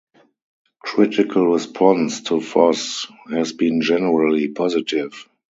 Critical 0.79 1.45
response 1.53 2.21
to 2.21 2.39
Voss 2.39 3.05
has 3.29 3.53
been 3.53 3.81
generally 3.81 4.47
positive. 4.47 5.27